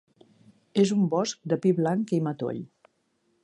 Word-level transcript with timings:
És 0.83 0.93
un 0.95 1.03
bosc 1.11 1.43
de 1.53 1.59
pi 1.67 1.75
blanc 1.83 2.17
i 2.21 2.23
matoll. 2.31 2.67